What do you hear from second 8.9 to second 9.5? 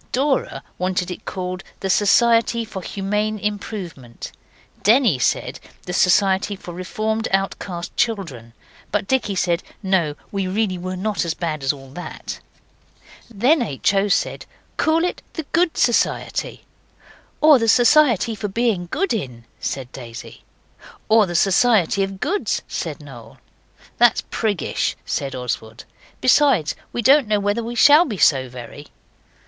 but Dicky